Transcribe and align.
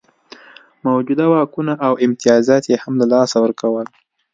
موجوده 0.87 1.25
واکونه 1.33 1.73
او 1.85 1.93
امتیازات 2.05 2.63
یې 2.71 2.77
هم 2.83 2.93
له 3.01 3.05
لاسه 3.13 3.37
ورکول. 3.43 3.87